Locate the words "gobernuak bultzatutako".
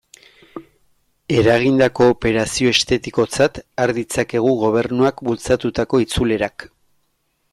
4.63-6.03